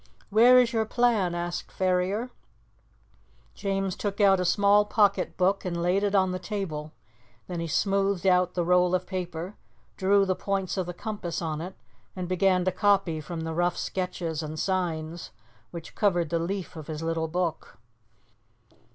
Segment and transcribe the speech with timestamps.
[0.31, 2.31] "Where is your plan?" asked Ferrier.
[3.53, 6.91] James took out a small pocket book and laid it on the table;
[7.45, 9.57] then he smoothed out the roll of paper,
[9.97, 11.75] drew the points of the compass on it,
[12.15, 15.29] and began to copy from the rough sketches and signs
[15.69, 17.77] which covered the leaf of his little book.